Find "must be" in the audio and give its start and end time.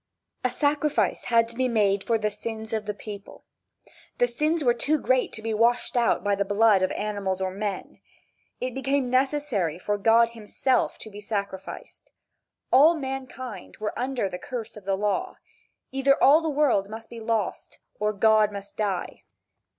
16.89-17.19